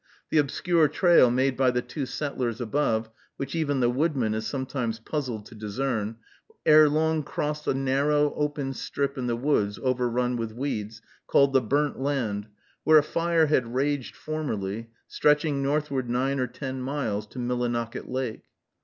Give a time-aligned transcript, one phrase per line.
[0.31, 4.97] The obscure trail made by the two settlers above, which even the woodman is sometimes
[4.97, 6.15] puzzled to discern,
[6.65, 11.61] ere long crossed a narrow, open strip in the woods overrun with weeds, called the
[11.61, 12.47] Burnt Land,
[12.83, 18.45] where a fire had raged formerly, stretching northward nine or ten miles, to Millinocket Lake.